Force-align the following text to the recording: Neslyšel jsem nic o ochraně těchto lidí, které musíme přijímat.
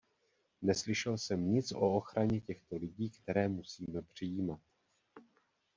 Neslyšel 0.61 1.17
jsem 1.17 1.51
nic 1.53 1.71
o 1.71 1.79
ochraně 1.79 2.41
těchto 2.41 2.77
lidí, 2.77 3.09
které 3.09 3.47
musíme 3.47 4.01
přijímat. 4.01 4.59